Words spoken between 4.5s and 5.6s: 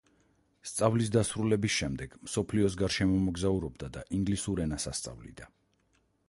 ენას ასწავლიდა.